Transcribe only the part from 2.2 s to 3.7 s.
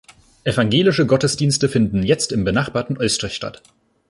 im benachbarten Oestrich statt.